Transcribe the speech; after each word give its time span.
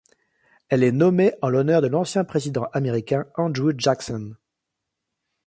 Elle 0.69 0.81
est 0.81 0.91
nommée 0.91 1.31
en 1.43 1.49
l'honneur 1.49 1.83
de 1.83 1.87
l'ancien 1.87 2.23
président 2.23 2.65
américain 2.73 3.27
Andrew 3.35 3.71
Jackson. 3.77 4.35